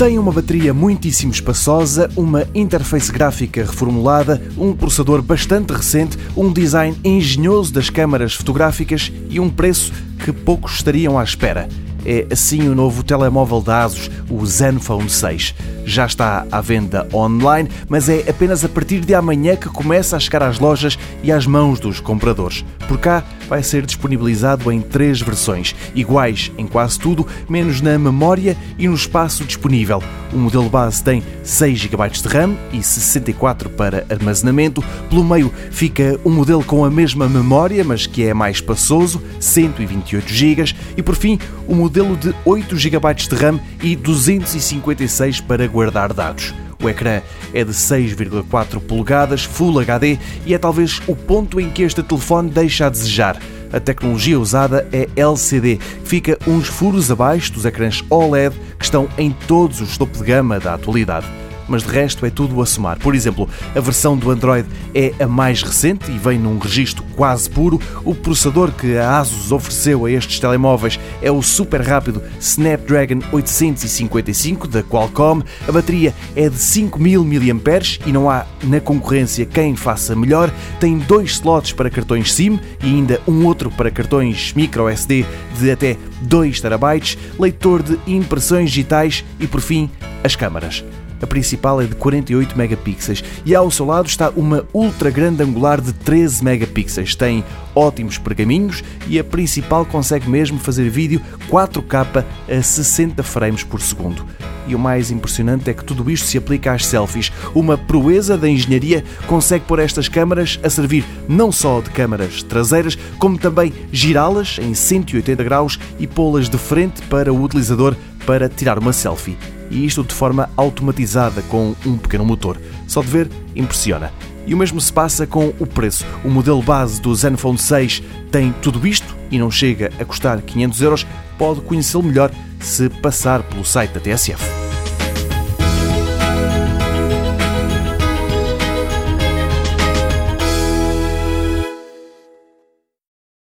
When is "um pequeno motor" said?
121.86-122.60